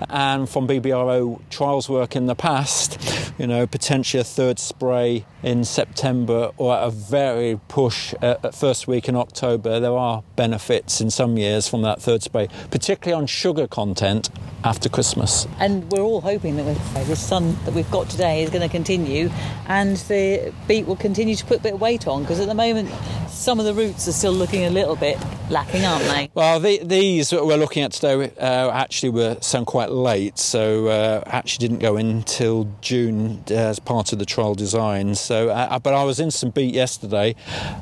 and 0.10 0.50
from 0.50 0.68
BBRO 0.68 1.42
trials 1.50 1.90
work 1.90 2.16
in 2.16 2.28
the 2.28 2.36
past, 2.36 3.34
you 3.38 3.46
know, 3.46 3.68
potentially 3.68 4.22
a 4.22 4.24
third 4.24 4.58
spray 4.58 5.26
in 5.44 5.64
September 5.64 6.52
or 6.58 6.78
a 6.78 6.90
very 6.90 7.60
push 7.68 8.14
at 8.22 8.56
first 8.56 8.88
week 8.88 9.08
in 9.10 9.16
October. 9.16 9.80
There 9.80 9.98
are 9.98 10.24
benefits 10.36 11.02
in 11.02 11.12
some 11.12 11.38
years 11.38 11.68
from 11.68 11.82
that 11.82 12.02
third 12.02 12.24
spray, 12.24 12.48
particularly 12.72 13.20
on 13.20 13.28
sugar 13.28 13.68
content 13.68 14.30
after 14.64 14.90
Christmas. 14.90 15.48
And 15.60 15.92
we're 15.92 16.02
all 16.02 16.22
hoping 16.22 16.56
that 16.58 16.76
the 17.06 17.16
sun 17.16 17.56
that 17.66 17.74
we've 17.74 17.90
got 17.92 18.10
today 18.10 18.44
is 18.44 18.50
going 18.50 18.64
to 18.64 18.70
continue 18.70 19.30
and 19.68 19.98
the 20.08 20.54
beet 20.68 20.86
will 20.86 20.96
continue 20.96 21.36
to 21.36 21.46
put 21.46 21.60
a 21.60 21.62
bit 21.62 21.74
of 21.74 21.82
weight 21.82 22.08
on 22.08 22.22
because 22.22 22.40
at 22.40 22.48
the 22.48 22.56
moment 22.56 22.90
some 23.36 23.60
of 23.60 23.66
the 23.66 23.74
roots 23.74 24.08
are 24.08 24.14
still 24.14 24.32
looking 24.32 24.64
a 24.64 24.70
little 24.70 24.96
bit 24.96 25.18
lacking, 25.50 25.86
aren't 25.86 26.06
they? 26.06 26.30
Well, 26.34 26.60
the, 26.60 26.80
these 26.84 27.30
that 27.30 27.46
we're 27.46 27.58
looking 27.58 27.84
at 27.84 27.92
today 27.92 28.32
uh, 28.40 28.72
actually 28.72 29.10
were 29.10 29.38
sound 29.42 29.68
quite 29.68 29.92
late, 29.92 30.40
so 30.40 30.88
uh, 30.88 31.24
actually 31.28 31.68
didn't 31.68 31.80
go 31.80 31.98
in 31.98 32.08
until 32.08 32.68
June 32.82 33.44
uh, 33.52 33.56
as 33.56 33.80
part 33.80 34.14
of 34.14 34.20
the 34.20 34.26
trial 34.26 34.56
design. 34.56 35.16
So, 35.16 35.50
uh, 35.50 35.78
but 35.80 35.94
I 35.94 36.04
was 36.04 36.20
in 36.20 36.32
some 36.32 36.50
beet 36.50 36.74
yesterday, 36.74 37.36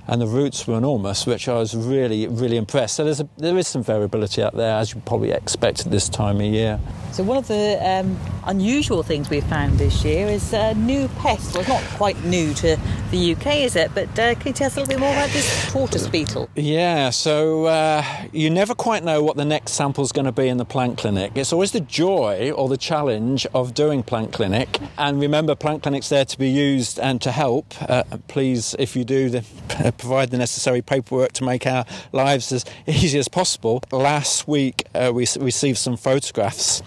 and 0.08 0.22
the 0.22 0.28
roots 0.28 0.68
were 0.68 0.78
enormous, 0.78 1.26
which 1.26 1.48
I 1.48 1.54
was 1.54 1.76
really, 1.76 2.28
really 2.28 2.58
impressed. 2.58 2.96
So 2.96 3.06
there's 3.06 3.22
a, 3.22 3.30
there 3.38 3.58
is 3.58 3.68
some 3.68 3.84
variability 3.84 4.42
out 4.42 4.56
there, 4.56 4.78
as 4.78 4.94
you 4.94 5.02
probably 5.06 5.32
expect 5.32 5.86
at 5.86 5.92
this 5.92 6.10
time 6.10 6.38
of 6.38 6.46
year. 6.46 6.80
So 7.14 7.24
one 7.24 7.38
of 7.38 7.48
the 7.48 7.78
um, 7.88 8.18
unusual 8.46 9.04
things 9.04 9.30
we've 9.30 9.46
found 9.46 9.78
this 9.78 10.04
year 10.04 10.28
is 10.28 10.52
a 10.52 10.74
new 10.74 11.08
pest. 11.20 11.54
Well, 11.54 11.62
it's 11.62 11.70
not 11.70 11.84
quite 11.96 12.22
new 12.26 12.56
to 12.56 12.76
the 13.12 13.34
UK, 13.34 13.58
is 13.58 13.76
it? 13.76 13.92
But 13.94 14.18
uh, 14.18 14.34
can 14.34 14.48
you 14.48 14.54
tell 14.54 14.68
us 14.68 14.78
a 14.78 14.80
little 14.80 14.96
bit 14.96 15.00
more 15.00 15.12
about 15.12 15.30
this 15.30 15.43
tortoise 15.70 16.08
beetle? 16.08 16.50
Yeah, 16.56 17.10
so 17.10 17.66
uh, 17.66 18.04
you 18.32 18.50
never 18.50 18.76
quite 18.76 19.04
know 19.04 19.24
what 19.24 19.38
the 19.38 19.46
next 19.46 19.74
sample 19.74 20.04
is 20.04 20.12
going 20.12 20.26
to 20.26 20.32
be 20.32 20.48
in 20.48 20.58
the 20.58 20.66
plant 20.66 20.98
clinic. 20.98 21.34
It's 21.36 21.54
always 21.54 21.72
the 21.72 21.80
joy 21.80 22.52
or 22.52 22.70
the 22.70 22.78
challenge 22.78 23.46
of 23.54 23.74
doing 23.74 24.04
plant 24.04 24.34
clinic. 24.34 24.80
And 24.98 25.20
remember, 25.20 25.56
plant 25.56 25.84
clinic's 25.84 26.10
there 26.10 26.26
to 26.26 26.38
be 26.38 26.50
used 26.50 27.00
and 27.00 27.22
to 27.22 27.32
help. 27.32 27.74
Uh, 27.82 28.04
please, 28.28 28.76
if 28.80 28.96
you 28.96 29.04
do, 29.04 29.30
the, 29.30 29.46
provide 29.98 30.32
the 30.32 30.38
necessary 30.38 30.82
paperwork 30.82 31.34
to 31.34 31.44
make 31.44 31.66
our 31.66 31.86
lives 32.12 32.52
as 32.52 32.66
easy 32.88 33.20
as 33.20 33.28
possible. 33.28 33.82
Last 33.92 34.48
week, 34.48 34.84
uh, 34.94 35.12
we 35.14 35.28
received 35.40 35.78
some 35.78 35.98
photographs 35.98 36.82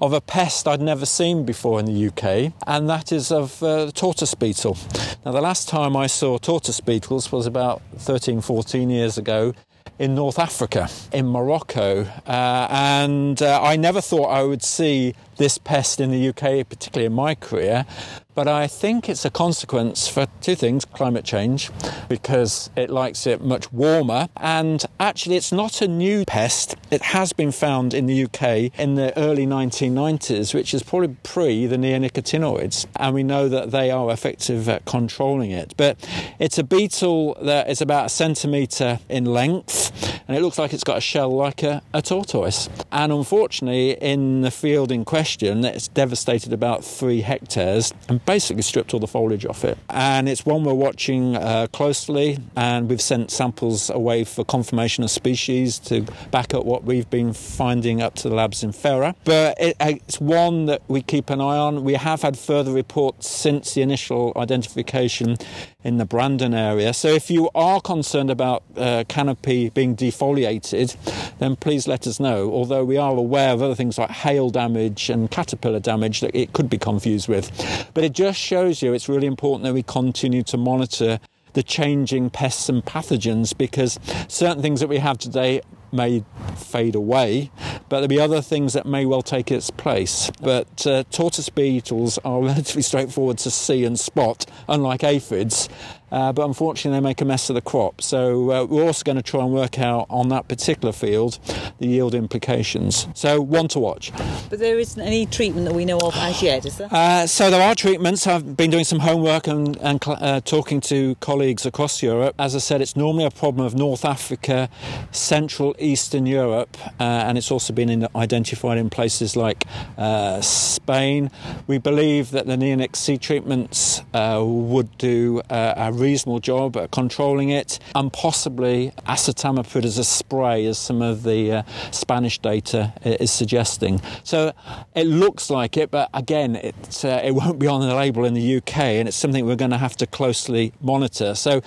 of 0.00 0.12
a 0.12 0.20
pest 0.20 0.66
I'd 0.66 0.80
never 0.80 1.06
seen 1.06 1.44
before 1.44 1.78
in 1.78 1.86
the 1.86 2.08
UK, 2.08 2.52
and 2.66 2.88
that 2.88 3.12
is 3.12 3.30
of 3.30 3.62
uh, 3.62 3.86
the 3.86 3.92
tortoise 3.92 4.34
beetle. 4.34 4.76
Now, 5.24 5.32
the 5.32 5.40
last 5.40 5.68
time 5.68 5.96
I 5.96 6.06
saw 6.06 6.38
tortoise 6.38 6.80
beetles 6.80 7.30
was 7.30 7.46
about 7.46 7.82
13, 7.98 8.40
14 8.40 8.90
years 8.90 9.16
ago 9.18 9.54
in 9.98 10.14
North 10.14 10.38
Africa, 10.38 10.88
in 11.12 11.26
Morocco, 11.28 12.02
uh, 12.26 12.66
and 12.70 13.40
uh, 13.40 13.62
I 13.62 13.76
never 13.76 14.00
thought 14.00 14.26
I 14.26 14.42
would 14.42 14.62
see 14.62 15.14
this 15.36 15.58
pest 15.58 16.00
in 16.00 16.10
the 16.10 16.28
UK, 16.28 16.68
particularly 16.68 17.06
in 17.06 17.12
my 17.12 17.34
career. 17.34 17.86
But 18.34 18.48
I 18.48 18.66
think 18.66 19.10
it's 19.10 19.26
a 19.26 19.30
consequence 19.30 20.08
for 20.08 20.26
two 20.40 20.54
things 20.54 20.86
climate 20.86 21.24
change, 21.24 21.70
because 22.08 22.70
it 22.76 22.88
likes 22.88 23.26
it 23.26 23.42
much 23.42 23.70
warmer, 23.72 24.28
and 24.38 24.82
actually, 24.98 25.36
it's 25.36 25.52
not 25.52 25.82
a 25.82 25.88
new 25.88 26.24
pest. 26.24 26.74
It 26.90 27.02
has 27.02 27.34
been 27.34 27.52
found 27.52 27.92
in 27.92 28.06
the 28.06 28.24
UK 28.24 28.72
in 28.78 28.94
the 28.94 29.12
early 29.18 29.46
1990s, 29.46 30.54
which 30.54 30.72
is 30.72 30.82
probably 30.82 31.14
pre 31.22 31.66
the 31.66 31.76
neonicotinoids, 31.76 32.86
and 32.96 33.14
we 33.14 33.22
know 33.22 33.50
that 33.50 33.70
they 33.70 33.90
are 33.90 34.10
effective 34.10 34.66
at 34.66 34.86
controlling 34.86 35.50
it. 35.50 35.74
But 35.76 35.98
it's 36.38 36.56
a 36.56 36.64
beetle 36.64 37.36
that 37.42 37.68
is 37.68 37.82
about 37.82 38.06
a 38.06 38.08
centimetre 38.08 39.00
in 39.10 39.26
length, 39.26 39.92
and 40.28 40.36
it 40.36 40.42
looks 40.42 40.58
like 40.58 40.72
it's 40.72 40.84
got 40.84 40.98
a 40.98 41.00
shell 41.00 41.34
like 41.34 41.62
a, 41.62 41.82
a 41.92 42.02
tortoise. 42.02 42.68
And 42.90 43.12
unfortunately, 43.12 43.92
in 43.92 44.42
the 44.42 44.50
field 44.50 44.92
in 44.92 45.04
question, 45.04 45.64
it's 45.64 45.88
devastated 45.88 46.52
about 46.52 46.84
three 46.84 47.20
hectares 47.20 47.92
and 48.08 48.24
basically 48.24 48.62
stripped 48.62 48.94
all 48.94 49.00
the 49.00 49.06
foliage 49.06 49.46
off 49.46 49.64
it. 49.64 49.78
And 49.90 50.28
it's 50.28 50.44
one 50.46 50.64
we're 50.64 50.74
watching 50.74 51.36
uh, 51.36 51.66
closely, 51.72 52.38
and 52.56 52.88
we've 52.88 53.00
sent 53.00 53.30
samples 53.30 53.90
away 53.90 54.24
for 54.24 54.44
confirmation 54.44 55.04
of 55.04 55.10
species 55.10 55.78
to 55.80 56.06
back 56.30 56.54
up 56.54 56.64
what 56.64 56.84
we've 56.84 57.08
been 57.08 57.32
finding 57.32 58.02
up 58.02 58.14
to 58.16 58.28
the 58.28 58.34
labs 58.34 58.62
in 58.62 58.72
Fera. 58.72 59.14
But 59.24 59.60
it, 59.60 59.76
it's 59.80 60.20
one 60.20 60.66
that 60.66 60.82
we 60.88 61.02
keep 61.02 61.30
an 61.30 61.40
eye 61.40 61.58
on. 61.58 61.84
We 61.84 61.94
have 61.94 62.22
had 62.22 62.38
further 62.38 62.72
reports 62.72 63.28
since 63.28 63.74
the 63.74 63.82
initial 63.82 64.32
identification 64.36 65.36
in 65.84 65.98
the 65.98 66.04
Brandon 66.04 66.54
area. 66.54 66.92
So 66.92 67.08
if 67.08 67.30
you 67.30 67.50
are 67.54 67.80
concerned 67.80 68.30
about 68.30 68.62
uh, 68.76 69.04
canopy 69.08 69.70
being 69.70 69.96
defoliated, 69.96 70.96
then 71.38 71.56
please 71.56 71.88
let 71.88 72.06
us 72.06 72.20
know. 72.20 72.52
Although 72.52 72.84
we 72.84 72.96
are 72.96 73.16
aware 73.16 73.52
of 73.52 73.62
other 73.62 73.74
things 73.74 73.98
like 73.98 74.10
hail 74.10 74.50
damage 74.50 75.10
and 75.10 75.30
caterpillar 75.30 75.80
damage 75.80 76.20
that 76.20 76.34
it 76.36 76.52
could 76.52 76.70
be 76.70 76.78
confused 76.78 77.28
with. 77.28 77.50
But 77.94 78.04
it 78.04 78.12
just 78.12 78.38
shows 78.38 78.82
you 78.82 78.92
it's 78.92 79.08
really 79.08 79.26
important 79.26 79.64
that 79.64 79.74
we 79.74 79.82
continue 79.82 80.42
to 80.44 80.56
monitor 80.56 81.18
the 81.54 81.62
changing 81.62 82.30
pests 82.30 82.68
and 82.68 82.84
pathogens 82.84 83.56
because 83.56 83.98
certain 84.28 84.62
things 84.62 84.80
that 84.80 84.88
we 84.88 84.98
have 84.98 85.18
today 85.18 85.60
may 85.92 86.24
fade 86.56 86.94
away, 86.94 87.50
but 87.88 87.96
there'll 87.96 88.08
be 88.08 88.20
other 88.20 88.40
things 88.40 88.72
that 88.72 88.86
may 88.86 89.06
well 89.06 89.22
take 89.22 89.50
its 89.50 89.70
place. 89.70 90.30
But 90.40 90.86
uh, 90.86 91.04
tortoise 91.10 91.48
beetles 91.48 92.18
are 92.24 92.42
relatively 92.42 92.82
straightforward 92.82 93.38
to 93.38 93.50
see 93.50 93.84
and 93.84 93.98
spot, 93.98 94.46
unlike 94.68 95.04
aphids, 95.04 95.68
uh, 96.12 96.32
but 96.32 96.44
unfortunately 96.44 96.96
they 96.96 97.02
make 97.02 97.20
a 97.20 97.24
mess 97.24 97.48
of 97.48 97.54
the 97.54 97.62
crop. 97.62 98.02
So 98.02 98.52
uh, 98.52 98.64
we're 98.64 98.84
also 98.84 99.02
going 99.02 99.16
to 99.16 99.22
try 99.22 99.42
and 99.42 99.52
work 99.52 99.78
out 99.78 100.06
on 100.10 100.28
that 100.28 100.46
particular 100.46 100.92
field 100.92 101.38
the 101.78 101.88
yield 101.88 102.14
implications. 102.14 103.08
So 103.14 103.40
one 103.40 103.68
to 103.68 103.78
watch. 103.80 104.12
But 104.50 104.58
there 104.58 104.78
isn't 104.78 105.00
any 105.00 105.26
treatment 105.26 105.66
that 105.66 105.74
we 105.74 105.84
know 105.84 105.98
of 105.98 106.14
as 106.16 106.42
yet, 106.42 106.66
is 106.66 106.76
there? 106.76 106.88
Uh, 106.90 107.26
so 107.26 107.50
there 107.50 107.62
are 107.62 107.74
treatments. 107.74 108.26
I've 108.26 108.56
been 108.56 108.70
doing 108.70 108.84
some 108.84 109.00
homework 109.00 109.46
and, 109.46 109.76
and 109.78 110.02
uh, 110.06 110.40
talking 110.40 110.80
to 110.82 111.14
colleagues 111.16 111.64
across 111.64 112.02
Europe. 112.02 112.34
As 112.38 112.54
I 112.54 112.58
said, 112.58 112.82
it's 112.82 112.94
normally 112.94 113.24
a 113.24 113.30
problem 113.30 113.64
of 113.64 113.74
North 113.74 114.04
Africa, 114.04 114.68
Central 115.10 115.74
Eastern 115.78 116.26
Europe, 116.26 116.76
uh, 117.00 117.02
and 117.02 117.38
it's 117.38 117.50
also 117.50 117.72
been 117.72 117.88
in, 117.88 118.06
identified 118.14 118.76
in 118.76 118.90
places 118.90 119.34
like 119.34 119.64
uh, 119.96 120.40
Spain. 120.42 121.30
We 121.66 121.78
believe 121.78 122.32
that 122.32 122.46
the 122.46 122.56
neonic 122.56 122.96
seed 122.96 123.22
treatments 123.22 124.02
would 124.12 124.98
do 124.98 125.40
a 125.48 125.90
reasonable 126.02 126.40
job 126.40 126.76
at 126.76 126.90
controlling 126.90 127.50
it, 127.50 127.78
and 127.94 128.12
possibly 128.12 128.92
acetamiprid 129.06 129.84
as 129.84 129.98
a 129.98 130.04
spray, 130.04 130.66
as 130.66 130.78
some 130.78 131.00
of 131.00 131.22
the 131.22 131.52
uh, 131.52 131.62
Spanish 131.90 132.38
data 132.38 132.92
is 133.04 133.30
suggesting. 133.30 134.00
So 134.24 134.52
it 134.94 135.06
looks 135.06 135.50
like 135.50 135.76
it, 135.76 135.90
but 135.90 136.10
again, 136.12 136.56
it, 136.56 137.04
uh, 137.04 137.20
it 137.24 137.34
won't 137.34 137.58
be 137.58 137.66
on 137.66 137.80
the 137.80 137.94
label 137.94 138.24
in 138.24 138.34
the 138.34 138.56
UK, 138.56 138.78
and 138.78 139.08
it's 139.08 139.16
something 139.16 139.46
we're 139.46 139.56
going 139.56 139.70
to 139.70 139.78
have 139.78 139.96
to 139.96 140.06
closely 140.06 140.72
monitor. 140.80 141.34
So 141.34 141.62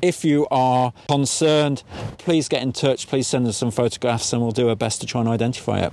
if 0.00 0.24
you 0.24 0.46
are 0.50 0.92
concerned, 1.08 1.82
please 2.18 2.48
get 2.48 2.62
in 2.62 2.72
touch, 2.72 3.08
please 3.08 3.26
send 3.26 3.46
us 3.46 3.56
some 3.56 3.70
photographs, 3.70 4.32
and 4.32 4.40
we'll 4.42 4.52
do 4.52 4.68
our 4.68 4.76
best 4.76 5.00
to 5.00 5.06
try 5.06 5.20
and 5.20 5.28
identify 5.28 5.80
it. 5.80 5.92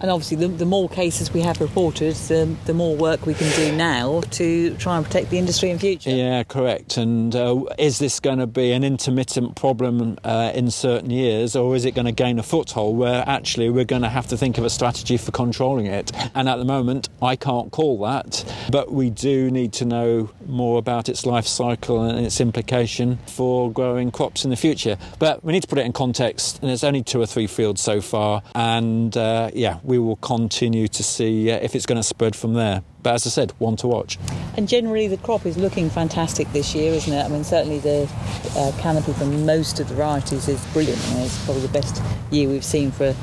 And 0.00 0.10
obviously, 0.10 0.36
the, 0.36 0.48
the 0.48 0.66
more 0.66 0.88
cases 0.88 1.32
we 1.32 1.40
have 1.40 1.60
reported, 1.60 2.14
the, 2.14 2.54
the 2.66 2.74
more 2.74 2.94
work 2.94 3.24
we 3.24 3.32
can 3.32 3.50
do 3.56 3.74
now 3.74 4.20
to 4.32 4.74
try 4.76 4.96
and 4.96 5.06
protect 5.06 5.30
the 5.30 5.38
industry 5.38 5.70
in 5.70 5.78
future. 5.78 6.10
Yeah, 6.10 6.42
correct. 6.42 6.98
And 6.98 7.25
and 7.26 7.34
uh, 7.34 7.64
is 7.76 7.98
this 7.98 8.20
going 8.20 8.38
to 8.38 8.46
be 8.46 8.70
an 8.70 8.84
intermittent 8.84 9.56
problem 9.56 10.16
uh, 10.22 10.52
in 10.54 10.70
certain 10.70 11.10
years, 11.10 11.56
or 11.56 11.74
is 11.74 11.84
it 11.84 11.90
going 11.90 12.04
to 12.06 12.12
gain 12.12 12.38
a 12.38 12.42
foothold 12.44 12.96
where 12.96 13.24
actually 13.26 13.68
we're 13.68 13.84
going 13.84 14.02
to 14.02 14.08
have 14.08 14.28
to 14.28 14.36
think 14.36 14.58
of 14.58 14.64
a 14.64 14.70
strategy 14.70 15.16
for 15.16 15.32
controlling 15.32 15.86
it? 15.86 16.12
And 16.36 16.48
at 16.48 16.58
the 16.58 16.64
moment, 16.64 17.08
I 17.20 17.34
can't 17.34 17.72
call 17.72 17.98
that, 18.02 18.44
but 18.70 18.92
we 18.92 19.10
do 19.10 19.50
need 19.50 19.72
to 19.74 19.84
know 19.84 20.30
more 20.48 20.78
about 20.78 21.08
its 21.08 21.26
life 21.26 21.46
cycle 21.46 22.02
and 22.02 22.24
its 22.24 22.40
implication 22.40 23.18
for 23.26 23.70
growing 23.70 24.10
crops 24.10 24.44
in 24.44 24.50
the 24.50 24.56
future. 24.56 24.96
But 25.18 25.44
we 25.44 25.52
need 25.52 25.62
to 25.62 25.68
put 25.68 25.78
it 25.78 25.86
in 25.86 25.92
context, 25.92 26.60
and 26.60 26.68
there's 26.68 26.84
only 26.84 27.02
two 27.02 27.20
or 27.20 27.26
three 27.26 27.46
fields 27.46 27.80
so 27.80 28.00
far, 28.00 28.42
and 28.54 29.16
uh, 29.16 29.50
yeah, 29.54 29.78
we 29.82 29.98
will 29.98 30.16
continue 30.16 30.88
to 30.88 31.02
see 31.02 31.50
uh, 31.50 31.56
if 31.56 31.74
it's 31.74 31.86
going 31.86 32.00
to 32.00 32.02
spread 32.02 32.36
from 32.36 32.54
there. 32.54 32.82
but 33.06 33.14
as 33.14 33.24
I 33.24 33.30
said, 33.30 33.52
one 33.58 33.76
to 33.76 33.86
watch. 33.86 34.18
And 34.56 34.66
generally, 34.66 35.06
the 35.06 35.16
crop 35.18 35.46
is 35.46 35.56
looking 35.56 35.88
fantastic 35.90 36.50
this 36.52 36.74
year, 36.74 36.92
isn't 36.92 37.12
it? 37.12 37.24
I 37.24 37.28
mean, 37.28 37.44
certainly 37.44 37.78
the 37.78 38.10
uh, 38.56 38.72
canopy 38.80 39.12
for 39.12 39.26
most 39.26 39.78
of 39.78 39.88
the 39.88 39.94
varieties 39.94 40.48
is 40.48 40.64
brilliant. 40.72 40.98
It's 41.18 41.44
probably 41.44 41.62
the 41.62 41.72
best 41.72 42.02
year 42.32 42.48
we've 42.48 42.64
seen 42.64 42.90
for 42.90 43.14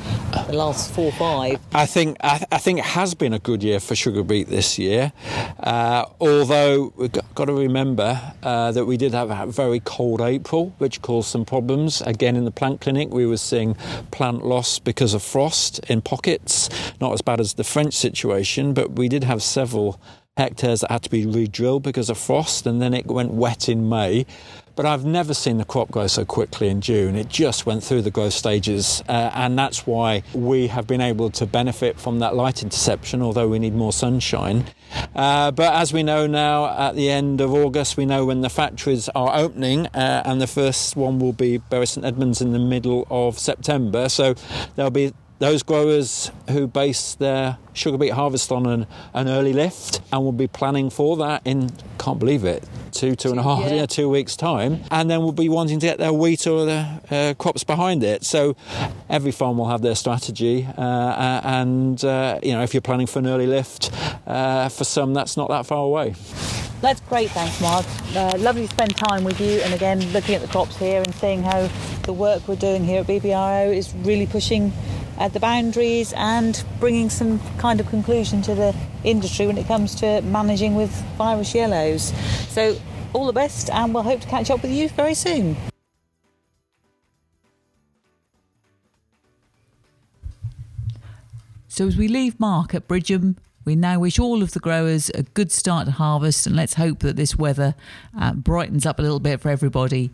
the 0.46 0.54
last 0.54 0.90
four 0.94 1.08
or 1.08 1.12
five. 1.12 1.60
I 1.74 1.84
think 1.84 2.16
I, 2.22 2.46
I 2.50 2.56
think 2.56 2.78
it 2.78 2.86
has 2.86 3.14
been 3.14 3.34
a 3.34 3.38
good 3.38 3.62
year 3.62 3.78
for 3.78 3.94
sugar 3.94 4.22
beet 4.22 4.48
this 4.48 4.78
year, 4.78 5.12
uh, 5.58 6.06
although 6.18 6.94
got, 7.34 7.46
to 7.46 7.52
remember 7.52 8.20
uh, 8.42 8.72
that 8.72 8.84
we 8.84 8.96
did 8.96 9.12
have 9.12 9.30
a 9.30 9.46
very 9.46 9.80
cold 9.80 10.20
April, 10.20 10.74
which 10.78 11.02
caused 11.02 11.28
some 11.28 11.44
problems. 11.44 12.00
Again, 12.02 12.36
in 12.36 12.44
the 12.44 12.50
plant 12.50 12.80
clinic, 12.80 13.12
we 13.12 13.26
were 13.26 13.36
seeing 13.36 13.74
plant 14.10 14.44
loss 14.44 14.78
because 14.78 15.14
of 15.14 15.22
frost 15.22 15.78
in 15.90 16.00
pockets. 16.02 16.68
Not 17.00 17.12
as 17.12 17.22
bad 17.22 17.40
as 17.40 17.54
the 17.54 17.64
French 17.64 17.94
situation, 17.94 18.74
but 18.74 18.92
we 18.92 19.08
did 19.08 19.24
have 19.24 19.42
several 19.42 20.00
hectares 20.36 20.80
that 20.80 20.90
had 20.90 21.02
to 21.02 21.10
be 21.10 21.24
re-drilled 21.24 21.84
because 21.84 22.10
of 22.10 22.18
frost, 22.18 22.66
and 22.66 22.82
then 22.82 22.92
it 22.92 23.06
went 23.06 23.30
wet 23.30 23.68
in 23.68 23.88
May. 23.88 24.26
But 24.74 24.84
I've 24.84 25.04
never 25.04 25.32
seen 25.32 25.58
the 25.58 25.64
crop 25.64 25.92
grow 25.92 26.08
so 26.08 26.24
quickly 26.24 26.66
in 26.68 26.80
June. 26.80 27.14
It 27.14 27.28
just 27.28 27.64
went 27.64 27.84
through 27.84 28.02
the 28.02 28.10
growth 28.10 28.32
stages, 28.32 29.00
uh, 29.08 29.30
and 29.32 29.56
that's 29.56 29.86
why 29.86 30.24
we 30.34 30.66
have 30.66 30.88
been 30.88 31.00
able 31.00 31.30
to 31.30 31.46
benefit 31.46 32.00
from 32.00 32.18
that 32.18 32.34
light 32.34 32.64
interception, 32.64 33.22
although 33.22 33.46
we 33.46 33.60
need 33.60 33.76
more 33.76 33.92
sunshine. 33.92 34.64
Uh, 35.14 35.52
but 35.52 35.72
as 35.72 35.92
we 35.92 36.02
know 36.02 36.26
now, 36.26 36.66
at 36.76 36.96
the 36.96 37.08
end 37.08 37.40
of 37.40 37.54
August, 37.54 37.96
we 37.96 38.04
know 38.04 38.24
when 38.24 38.40
the 38.40 38.50
factories 38.50 39.08
are 39.10 39.36
opening, 39.36 39.86
uh, 39.94 40.22
and 40.24 40.40
the 40.40 40.48
first 40.48 40.96
one 40.96 41.20
will 41.20 41.32
be 41.32 41.58
Bury 41.58 41.86
St 41.86 42.04
Edmunds 42.04 42.40
in 42.40 42.50
the 42.50 42.58
middle 42.58 43.06
of 43.08 43.38
September. 43.38 44.08
So 44.08 44.34
there'll 44.74 44.90
be 44.90 45.12
those 45.38 45.62
growers 45.62 46.30
who 46.50 46.66
base 46.66 47.14
their 47.16 47.58
sugar 47.72 47.98
beet 47.98 48.12
harvest 48.12 48.52
on 48.52 48.66
an, 48.66 48.86
an 49.12 49.28
early 49.28 49.52
lift 49.52 50.00
and 50.12 50.22
will 50.22 50.32
be 50.32 50.46
planning 50.46 50.90
for 50.90 51.16
that 51.16 51.42
in 51.44 51.70
can't 51.98 52.18
believe 52.18 52.44
it 52.44 52.62
two 52.92 53.16
two 53.16 53.30
and 53.30 53.40
a 53.40 53.42
half 53.42 53.60
yeah. 53.64 53.74
yeah 53.74 53.86
two 53.86 54.08
weeks 54.08 54.36
time 54.36 54.80
and 54.90 55.10
then 55.10 55.22
will 55.22 55.32
be 55.32 55.48
wanting 55.48 55.80
to 55.80 55.86
get 55.86 55.98
their 55.98 56.12
wheat 56.12 56.46
or 56.46 56.64
their 56.64 57.00
uh, 57.10 57.34
crops 57.36 57.64
behind 57.64 58.04
it 58.04 58.24
so 58.24 58.54
every 59.08 59.32
farm 59.32 59.58
will 59.58 59.68
have 59.68 59.82
their 59.82 59.96
strategy 59.96 60.66
uh, 60.78 60.80
uh 60.80 61.40
and 61.44 62.04
uh, 62.04 62.38
you 62.42 62.52
know 62.52 62.62
if 62.62 62.72
you're 62.72 62.80
planning 62.80 63.06
for 63.06 63.18
an 63.18 63.26
early 63.26 63.46
lift 63.46 63.90
uh, 64.26 64.68
for 64.68 64.84
some 64.84 65.12
that's 65.14 65.36
not 65.36 65.48
that 65.48 65.66
far 65.66 65.84
away 65.84 66.14
that's 66.80 67.00
great, 67.00 67.30
thanks, 67.30 67.62
Mark. 67.62 67.86
Uh, 68.14 68.36
lovely 68.36 68.66
to 68.66 68.68
spend 68.68 68.94
time 68.94 69.24
with 69.24 69.40
you, 69.40 69.58
and 69.62 69.72
again, 69.72 70.00
looking 70.12 70.34
at 70.34 70.42
the 70.42 70.48
crops 70.48 70.76
here 70.76 71.00
and 71.00 71.14
seeing 71.14 71.42
how 71.42 71.70
the 72.02 72.12
work 72.12 72.46
we're 72.46 72.56
doing 72.56 72.84
here 72.84 73.00
at 73.00 73.06
BBRO 73.06 73.74
is 73.74 73.94
really 74.02 74.26
pushing 74.26 74.70
at 75.18 75.32
the 75.32 75.40
boundaries 75.40 76.12
and 76.16 76.64
bringing 76.80 77.10
some 77.10 77.40
kind 77.58 77.80
of 77.80 77.88
conclusion 77.88 78.42
to 78.42 78.54
the 78.54 78.74
industry 79.04 79.46
when 79.46 79.58
it 79.58 79.66
comes 79.66 79.94
to 79.96 80.20
managing 80.22 80.74
with 80.74 80.90
virus 81.16 81.54
yellows. 81.54 82.12
So, 82.48 82.76
all 83.12 83.26
the 83.26 83.32
best, 83.32 83.70
and 83.70 83.94
we'll 83.94 84.02
hope 84.02 84.20
to 84.20 84.28
catch 84.28 84.50
up 84.50 84.62
with 84.62 84.72
you 84.72 84.88
very 84.88 85.14
soon. 85.14 85.56
So, 91.68 91.86
as 91.86 91.96
we 91.96 92.08
leave 92.08 92.38
Mark 92.38 92.74
at 92.74 92.86
Bridgham, 92.86 93.36
we 93.64 93.74
now 93.74 93.98
wish 93.98 94.18
all 94.18 94.42
of 94.42 94.52
the 94.52 94.60
growers 94.60 95.10
a 95.14 95.22
good 95.22 95.50
start 95.50 95.86
to 95.86 95.92
harvest, 95.92 96.46
and 96.46 96.54
let's 96.54 96.74
hope 96.74 97.00
that 97.00 97.16
this 97.16 97.36
weather 97.36 97.74
uh, 98.18 98.32
brightens 98.34 98.84
up 98.84 98.98
a 98.98 99.02
little 99.02 99.20
bit 99.20 99.40
for 99.40 99.48
everybody. 99.48 100.12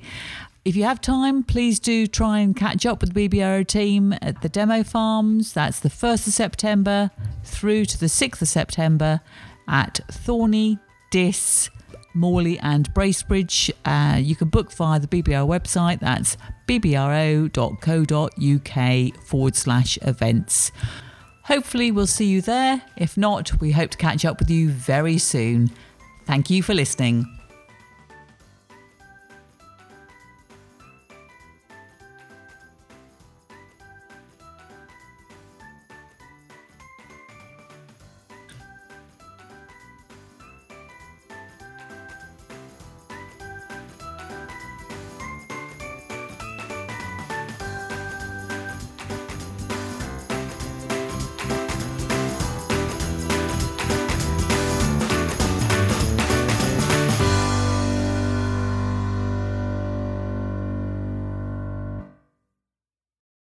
If 0.63 0.77
you 0.77 0.85
have 0.85 1.01
time, 1.01 1.43
please 1.43 1.81
do 1.81 2.07
try 2.07 2.41
and 2.41 2.55
catch 2.55 2.85
up 2.85 3.01
with 3.01 3.15
the 3.15 3.29
BBRO 3.29 3.67
team 3.67 4.15
at 4.21 4.43
the 4.43 4.49
demo 4.51 4.83
farms. 4.83 5.55
That's 5.55 5.81
the 5.81 5.89
1st 5.89 6.27
of 6.27 6.33
September 6.35 7.11
through 7.45 7.87
to 7.87 7.99
the 7.99 8.07
6th 8.07 8.43
of 8.43 8.49
September 8.49 9.23
at 9.67 10.01
Thorney, 10.09 10.79
Diss, 11.11 11.71
Morley, 12.13 12.59
and 12.59 12.93
Bracebridge. 12.93 13.71
Uh, 13.87 14.19
you 14.19 14.37
can 14.37 14.49
book 14.49 14.71
via 14.73 15.01
the 15.01 15.07
BBRO 15.07 15.49
website. 15.49 16.01
That's 16.01 16.37
bbro.co.uk 16.69 17.55
forward 19.25 19.57
slash 19.57 19.99
events. 20.03 20.73
Hopefully, 21.45 21.91
we'll 21.91 22.07
see 22.07 22.27
you 22.27 22.43
there. 22.43 22.83
If 22.99 23.17
not, 23.17 23.59
we 23.63 23.73
hope 23.73 23.93
to 23.93 23.99
catch 23.99 24.27
up 24.27 24.39
with 24.39 24.51
you 24.51 24.69
very 24.69 25.17
soon. 25.17 25.71
Thank 26.27 26.51
you 26.51 26.63
for 26.63 26.75
listening. 26.75 27.40